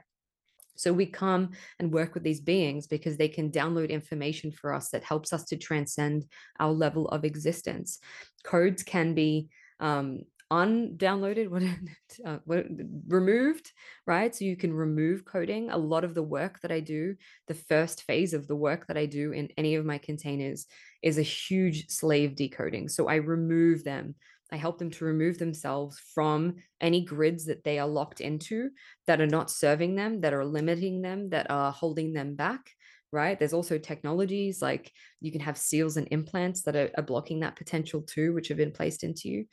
[0.75, 4.89] So we come and work with these beings because they can download information for us
[4.89, 6.25] that helps us to transcend
[6.59, 7.99] our level of existence.
[8.43, 11.63] Codes can be um, undownloaded, what,
[12.25, 12.65] uh, what,
[13.07, 13.71] removed,
[14.07, 14.35] right?
[14.35, 15.69] So you can remove coding.
[15.69, 17.15] A lot of the work that I do,
[17.47, 20.65] the first phase of the work that I do in any of my containers
[21.01, 22.89] is a huge slave decoding.
[22.89, 24.15] So I remove them
[24.51, 28.69] I help them to remove themselves from any grids that they are locked into
[29.07, 32.71] that are not serving them, that are limiting them, that are holding them back.
[33.13, 33.37] Right.
[33.37, 37.57] There's also technologies like you can have seals and implants that are, are blocking that
[37.57, 39.45] potential too, which have been placed into you.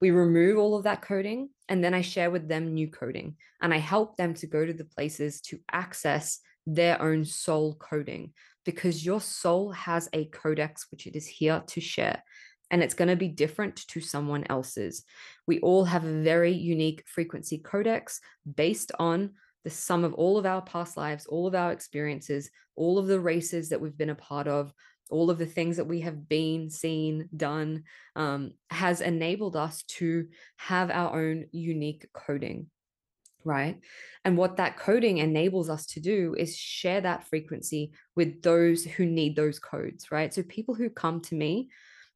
[0.00, 3.72] We remove all of that coding and then I share with them new coding and
[3.72, 8.32] I help them to go to the places to access their own soul coding
[8.64, 12.22] because your soul has a codex which it is here to share
[12.70, 15.04] and it's going to be different to someone else's.
[15.46, 18.20] We all have a very unique frequency codex
[18.56, 19.30] based on
[19.64, 23.20] the sum of all of our past lives, all of our experiences, all of the
[23.20, 24.72] races that we've been a part of,
[25.10, 30.28] all of the things that we have been, seen, done, um, has enabled us to
[30.56, 32.66] have our own unique coding.
[33.44, 33.80] Right.
[34.24, 39.06] And what that coding enables us to do is share that frequency with those who
[39.06, 40.10] need those codes.
[40.10, 40.34] Right.
[40.34, 41.70] So people who come to me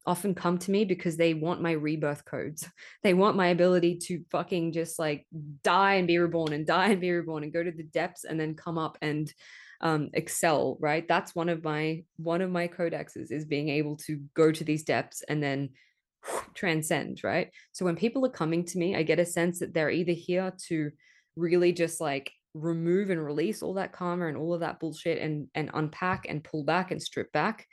[0.05, 2.67] often come to me because they want my rebirth codes.
[3.03, 5.25] They want my ability to fucking just like
[5.63, 8.39] die and be reborn and die and be reborn and go to the depths and
[8.39, 9.31] then come up and
[9.81, 11.07] um, excel, right?
[11.07, 14.83] That's one of my one of my codexes is being able to go to these
[14.83, 15.69] depths and then
[16.53, 17.51] transcend, right?
[17.73, 20.53] So when people are coming to me, I get a sense that they're either here
[20.67, 20.91] to
[21.35, 25.47] really just like remove and release all that karma and all of that bullshit and
[25.55, 27.67] and unpack and pull back and strip back.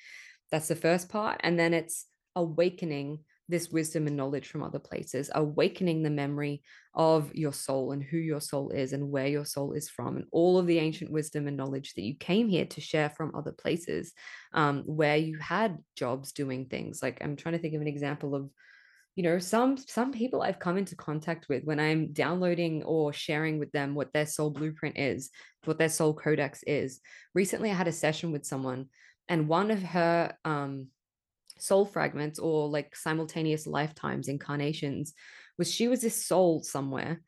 [0.50, 1.40] That's the first part.
[1.44, 6.62] And then it's awakening this wisdom and knowledge from other places, awakening the memory
[6.94, 10.26] of your soul and who your soul is and where your soul is from, and
[10.30, 13.52] all of the ancient wisdom and knowledge that you came here to share from other
[13.52, 14.12] places
[14.54, 17.02] um, where you had jobs doing things.
[17.02, 18.50] Like I'm trying to think of an example of
[19.16, 23.58] you know some some people i've come into contact with when i'm downloading or sharing
[23.58, 25.30] with them what their soul blueprint is
[25.64, 27.00] what their soul codex is
[27.34, 28.86] recently i had a session with someone
[29.28, 30.86] and one of her um
[31.62, 35.14] soul fragments or like simultaneous lifetimes incarnations
[35.58, 37.20] was she was this soul somewhere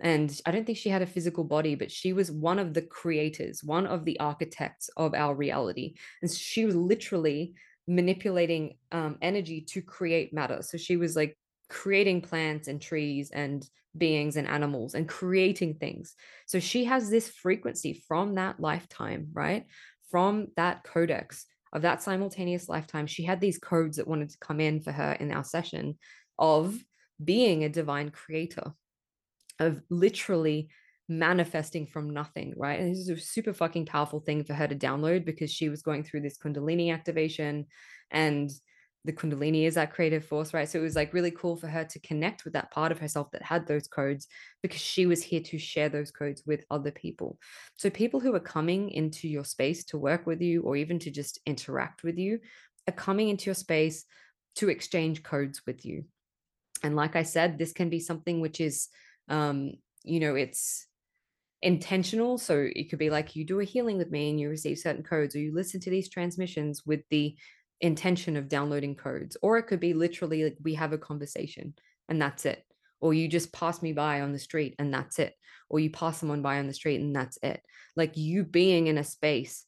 [0.00, 2.82] and i don't think she had a physical body but she was one of the
[2.82, 7.54] creators one of the architects of our reality and she was literally
[7.86, 10.62] manipulating um, energy to create matter.
[10.62, 11.36] So she was like
[11.68, 13.66] creating plants and trees and
[13.96, 16.14] beings and animals and creating things.
[16.46, 19.66] So she has this frequency from that lifetime right?
[20.10, 24.60] From that codex of that simultaneous lifetime, she had these codes that wanted to come
[24.60, 25.98] in for her in our session
[26.38, 26.78] of
[27.22, 28.72] being a divine creator,
[29.58, 30.68] of literally
[31.08, 32.80] manifesting from nothing, right?
[32.80, 35.82] And this is a super fucking powerful thing for her to download because she was
[35.82, 37.66] going through this Kundalini activation
[38.10, 38.50] and
[39.04, 40.68] the Kundalini is that creative force, right?
[40.68, 43.30] So it was like really cool for her to connect with that part of herself
[43.32, 44.28] that had those codes
[44.62, 47.38] because she was here to share those codes with other people.
[47.76, 51.10] So people who are coming into your space to work with you or even to
[51.10, 52.40] just interact with you
[52.88, 54.06] are coming into your space
[54.56, 56.04] to exchange codes with you.
[56.82, 58.88] And like I said, this can be something which is,
[59.28, 60.86] um, you know, it's
[61.60, 62.38] intentional.
[62.38, 65.02] So it could be like you do a healing with me and you receive certain
[65.02, 67.36] codes, or you listen to these transmissions with the
[67.84, 69.36] intention of downloading codes.
[69.42, 71.74] Or it could be literally like we have a conversation
[72.08, 72.64] and that's it.
[73.00, 75.34] Or you just pass me by on the street and that's it.
[75.68, 77.60] Or you pass someone by on the street and that's it.
[77.94, 79.66] Like you being in a space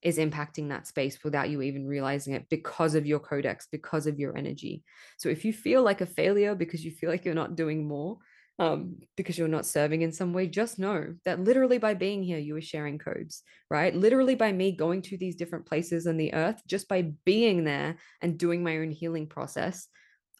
[0.00, 4.18] is impacting that space without you even realizing it because of your codex, because of
[4.18, 4.82] your energy.
[5.18, 8.18] So if you feel like a failure because you feel like you're not doing more,
[8.58, 12.38] um, because you're not serving in some way, just know that literally by being here,
[12.38, 13.94] you are sharing codes, right?
[13.94, 17.96] Literally by me going to these different places on the earth, just by being there
[18.20, 19.88] and doing my own healing process,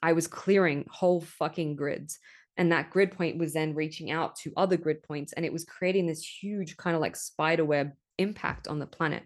[0.03, 2.19] I was clearing whole fucking grids.
[2.57, 5.65] And that grid point was then reaching out to other grid points and it was
[5.65, 9.23] creating this huge kind of like spider web impact on the planet.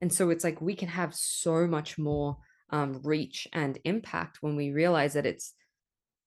[0.00, 2.38] And so it's like we can have so much more
[2.70, 5.52] um, reach and impact when we realize that it's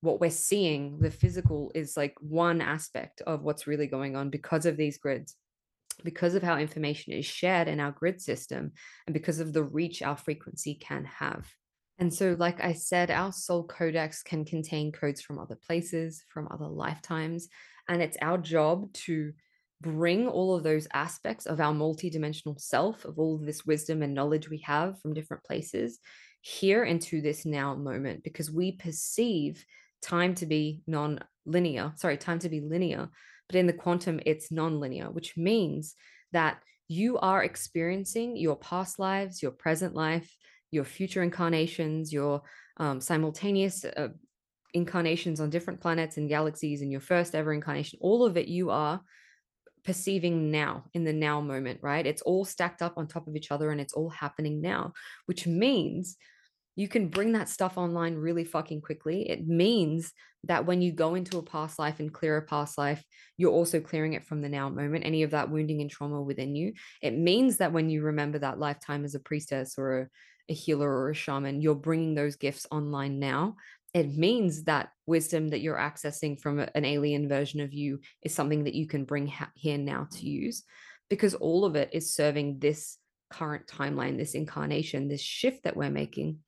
[0.00, 4.66] what we're seeing, the physical is like one aspect of what's really going on because
[4.66, 5.36] of these grids,
[6.04, 8.72] because of how information is shared in our grid system,
[9.06, 11.46] and because of the reach our frequency can have.
[11.98, 16.48] And so, like I said, our soul codex can contain codes from other places, from
[16.50, 17.48] other lifetimes.
[17.88, 19.32] And it's our job to
[19.82, 24.14] bring all of those aspects of our multidimensional self, of all of this wisdom and
[24.14, 25.98] knowledge we have from different places,
[26.40, 29.64] here into this now moment because we perceive
[30.02, 33.08] time to be non-linear sorry time to be linear
[33.48, 35.94] but in the quantum it's non-linear which means
[36.32, 40.36] that you are experiencing your past lives your present life
[40.70, 42.42] your future incarnations your
[42.76, 44.08] um, simultaneous uh,
[44.72, 48.70] incarnations on different planets and galaxies and your first ever incarnation all of it you
[48.70, 49.00] are
[49.84, 52.06] perceiving now in the now moment right?
[52.06, 54.92] It's all stacked up on top of each other and it's all happening now
[55.26, 56.16] which means
[56.76, 59.28] you can bring that stuff online really fucking quickly.
[59.28, 60.12] It means
[60.44, 63.04] that when you go into a past life and clear a past life,
[63.36, 66.54] you're also clearing it from the now moment, any of that wounding and trauma within
[66.54, 66.72] you.
[67.02, 70.06] It means that when you remember that lifetime as a priestess or a,
[70.48, 73.56] a healer or a shaman, you're bringing those gifts online now.
[73.92, 78.64] It means that wisdom that you're accessing from an alien version of you is something
[78.64, 80.62] that you can bring ha- here now to use
[81.08, 82.96] because all of it is serving this
[83.30, 86.38] current timeline, this incarnation, this shift that we're making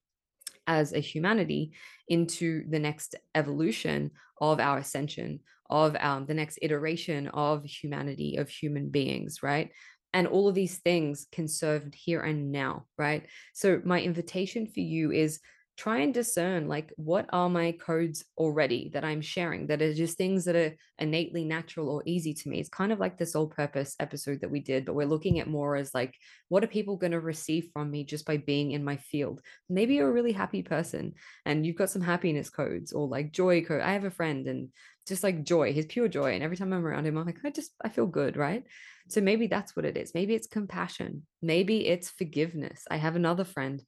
[0.67, 1.73] as a humanity
[2.09, 8.49] into the next evolution of our ascension, of um, the next iteration of humanity, of
[8.49, 9.71] human beings, right?
[10.13, 13.27] And all of these things can serve here and now, right?
[13.55, 15.41] So, my invitation for you is
[15.77, 20.19] try and discern like what are my codes already that I'm sharing that are just
[20.19, 22.61] things that are innately natural or easy to me.
[22.61, 25.49] It's kind of like this soul purpose episode that we did, but we're looking at
[25.49, 26.15] more as like
[26.49, 29.41] what are people going to receive from me just by being in my field?
[29.69, 31.15] Maybe you're a really happy person
[31.47, 33.81] and you've got some happiness codes or like joy code.
[33.81, 34.69] I have a friend and
[35.09, 36.35] just like joy, his pure joy.
[36.35, 38.65] And every time I'm around him, I'm like, I just I feel good, right?
[39.09, 40.15] So maybe that's what it is.
[40.15, 41.27] Maybe it's compassion.
[41.41, 42.85] Maybe it's forgiveness.
[42.91, 43.83] I have another friend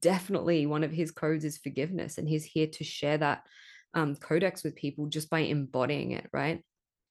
[0.00, 3.42] definitely one of his codes is forgiveness and he's here to share that
[3.94, 6.62] um, codex with people just by embodying it right?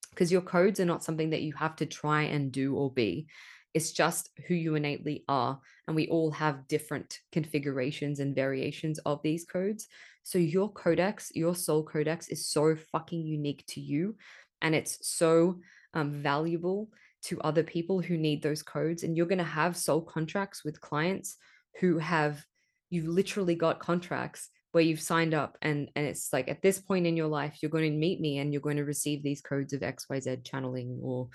[0.09, 3.27] Because your codes are not something that you have to try and do or be.
[3.73, 9.21] It's just who you innately are and we all have different configurations and variations of
[9.21, 9.87] these codes.
[10.23, 14.15] So your codex your soul codex is so fucking unique to you
[14.61, 15.59] and it's so
[15.93, 16.89] um, valuable
[17.23, 20.81] to other people who need those codes and you're going to have soul contracts with
[20.81, 21.37] clients
[21.79, 22.45] who have
[22.89, 27.07] you've literally got contracts where you've signed up and and it's like at this point
[27.07, 29.71] in your life you're going to meet me and you're going to receive these codes
[29.73, 31.29] of xyz channeling or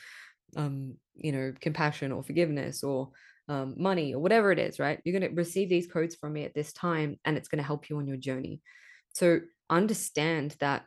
[0.57, 3.11] um you know compassion or forgiveness or
[3.51, 5.01] um, money or whatever it is right?
[5.05, 7.67] You're going to receive these codes from me at this time and it's going to
[7.67, 8.61] help you on your journey.
[9.15, 10.85] So understand that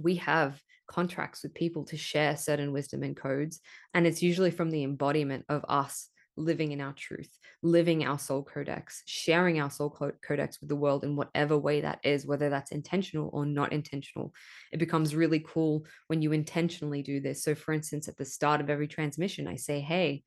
[0.00, 3.60] we have contracts with people to share certain wisdom and codes
[3.94, 7.30] and it's usually from the embodiment of us living in our truth,
[7.62, 9.90] living our soul codex, sharing our soul
[10.26, 14.32] codex with the world in whatever way that is, whether that's intentional or not intentional.
[14.72, 17.42] It becomes really cool when you intentionally do this.
[17.42, 20.22] So, for instance, at the start of every transmission, I say, Hey,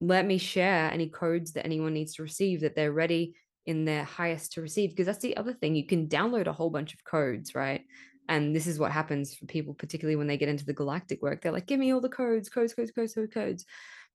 [0.00, 3.34] let me share any codes that anyone needs to receive that they're ready
[3.66, 6.70] in their highest to receive because that's the other thing you can download a whole
[6.70, 7.82] bunch of codes right
[8.28, 11.42] and this is what happens for people particularly when they get into the galactic work
[11.42, 13.64] they're like give me all the codes codes codes codes codes codes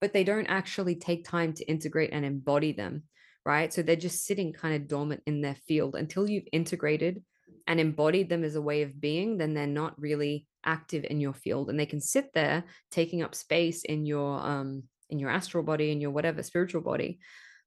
[0.01, 3.03] but they don't actually take time to integrate and embody them
[3.43, 3.73] right?
[3.73, 5.95] So they're just sitting kind of dormant in their field.
[5.95, 7.23] Until you've integrated
[7.65, 11.33] and embodied them as a way of being then they're not really active in your
[11.33, 11.69] field.
[11.69, 15.91] And they can sit there taking up space in your um in your astral body
[15.91, 17.19] in your whatever spiritual body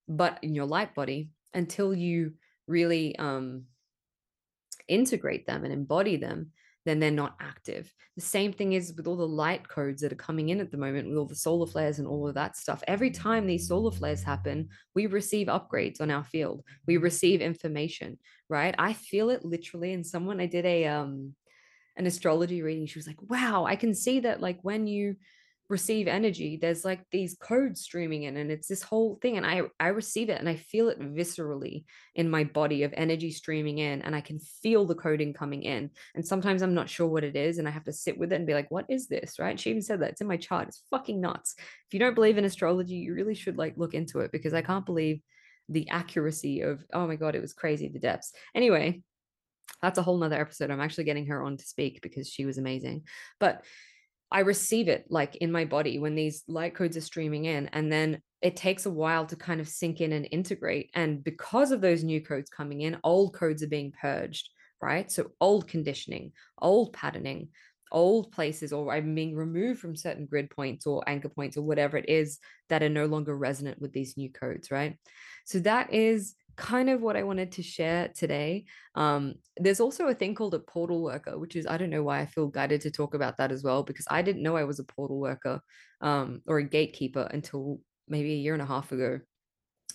[0.09, 2.33] but in your light body until you
[2.67, 3.65] really um,
[4.89, 6.51] integrate them and embody them,
[6.85, 7.93] then they're not active.
[8.17, 10.77] The same thing is with all the light codes that are coming in at the
[10.77, 12.83] moment, with all the solar flares and all of that stuff.
[12.87, 16.63] Every time these solar flares happen, we receive upgrades on our field.
[16.87, 18.19] We receive information,
[18.49, 18.75] right?
[18.79, 19.93] I feel it literally.
[19.93, 21.35] And someone I did a um
[21.97, 25.17] an astrology reading, she was like, "Wow, I can see that like when you
[25.71, 29.63] receive energy there's like these codes streaming in and it's this whole thing and i
[29.81, 31.85] i receive it and i feel it viscerally
[32.15, 35.89] in my body of energy streaming in and i can feel the coding coming in
[36.15, 38.37] and sometimes i'm not sure what it is and i have to sit with it
[38.37, 39.39] and be like what is this?
[39.39, 39.59] Right?
[39.59, 41.55] She even said that it's in my chart it's fucking nuts.
[41.59, 44.63] If you don't believe in astrology you really should like look into it because i
[44.63, 45.21] can't believe
[45.69, 48.33] the accuracy of oh my god it was crazy the depths.
[48.55, 49.03] Anyway
[49.81, 52.59] that's a whole nother episode i'm actually getting her on to speak because she was
[52.59, 53.05] amazing.
[53.41, 53.65] But
[54.35, 57.69] I receive it like in my body when these light codes are streaming in.
[57.69, 60.91] And then it takes a while to kind of sink in and integrate.
[60.93, 64.51] And because of those new codes coming in, old codes are being purged,
[64.83, 65.11] right?
[65.11, 67.51] So old conditioning, old patterning,
[67.93, 71.97] old places, or I'm being removed from certain grid points or anchor points or whatever
[71.97, 74.99] it is that are no longer resonant with these new codes, right?
[75.45, 78.65] So that is kind of what I wanted to share today.
[78.95, 82.21] Um, there's also a thing called a portal worker, which is I don't know why
[82.21, 84.79] I feel guided to talk about that as well because I didn't know I was
[84.79, 85.61] a portal worker
[86.01, 89.21] um, or a gatekeeper until maybe a year and a half ago.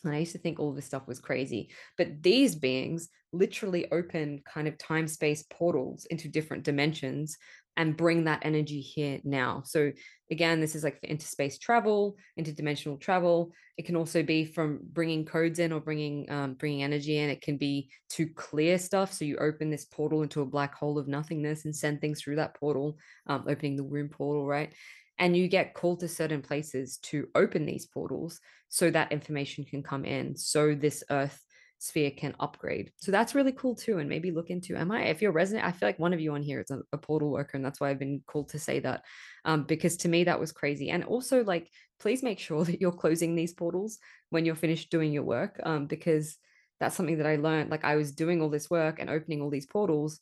[0.03, 1.72] And I used to think all this stuff was crazy.
[1.97, 7.38] But these beings literally open kind of time space portals into different dimensions
[7.80, 9.63] and bring that energy here now.
[9.65, 9.93] So
[10.30, 13.53] again, this is like for interspace travel, interdimensional travel.
[13.77, 17.30] It can also be from bringing codes in or bringing um, bringing energy in.
[17.30, 19.13] It can be to clear stuff.
[19.13, 22.36] So you open this portal into a black hole of nothingness and send things through
[22.36, 24.73] that portal, um, opening the womb portal, right?
[25.17, 29.84] And you get called to certain places to open these portals so that information can
[29.84, 30.36] come in.
[30.36, 31.41] So this Earth
[31.80, 32.91] sphere can upgrade.
[32.97, 33.97] So that's really cool too.
[33.97, 36.34] And maybe look into am I if you're resident, I feel like one of you
[36.34, 38.80] on here is a, a portal worker, and that's why I've been called to say
[38.82, 39.03] that.
[39.45, 40.89] Um, because to me that was crazy.
[40.89, 41.69] And also like
[41.99, 43.97] please make sure that you're closing these portals
[44.30, 45.59] when you're finished doing your work.
[45.63, 46.38] Um, because
[46.80, 47.71] that's something that I learned.
[47.71, 50.19] Like I was doing all this work and opening all these portals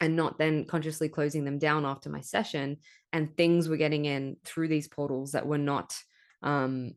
[0.00, 2.78] and not then consciously closing them down after my session
[3.12, 5.94] and things were getting in through these portals that were not
[6.42, 6.94] um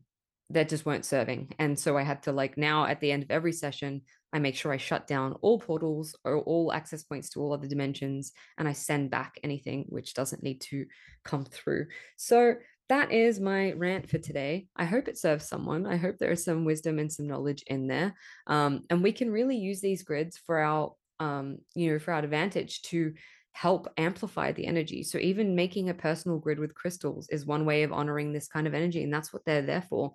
[0.50, 1.54] that just weren't serving.
[1.58, 4.56] And so I had to like now at the end of every session, I make
[4.56, 8.68] sure I shut down all portals or all access points to all other dimensions and
[8.68, 10.86] I send back anything which doesn't need to
[11.24, 11.86] come through.
[12.16, 12.56] So
[12.88, 14.66] that is my rant for today.
[14.76, 15.86] I hope it serves someone.
[15.86, 18.14] I hope there is some wisdom and some knowledge in there.
[18.46, 22.18] Um, and we can really use these grids for our, um, you know, for our
[22.20, 23.14] advantage to
[23.54, 25.04] help amplify the energy.
[25.04, 28.66] So even making a personal grid with crystals is one way of honoring this kind
[28.66, 29.04] of energy.
[29.04, 30.12] And that's what they're there for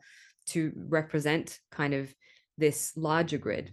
[0.47, 2.13] to represent kind of
[2.57, 3.71] this larger grid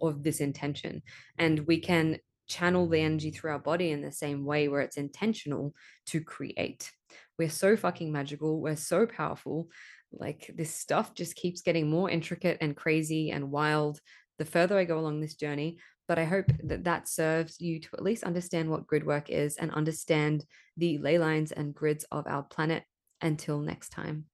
[0.00, 1.02] of this intention.
[1.38, 4.98] And we can channel the energy through our body in the same way where it's
[4.98, 5.74] intentional
[6.06, 6.92] to create.
[7.38, 8.60] We're so fucking magical.
[8.60, 9.68] We're so powerful.
[10.12, 13.98] Like this stuff just keeps getting more intricate and crazy and wild
[14.38, 15.78] the further I go along this journey.
[16.06, 19.56] But I hope that that serves you to at least understand what grid work is
[19.56, 20.44] and understand
[20.76, 22.84] the ley lines and grids of our planet.
[23.20, 24.26] Until next time.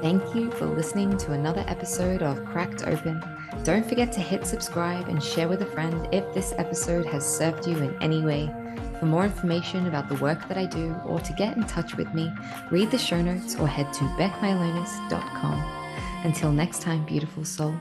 [0.00, 3.22] Thank you for listening to another episode of Cracked Open.
[3.64, 7.66] Don't forget to hit subscribe and share with a friend if this episode has served
[7.66, 8.50] you in any way.
[8.98, 12.14] For more information about the work that I do or to get in touch with
[12.14, 12.32] me,
[12.70, 15.80] read the show notes or head to becmylonas.com.
[16.24, 17.74] Until next time, beautiful soul.